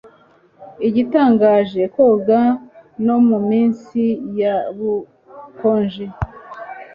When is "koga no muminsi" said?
1.95-4.01